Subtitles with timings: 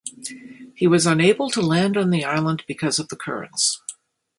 [0.73, 3.83] He was unable to land on the island because of the currents.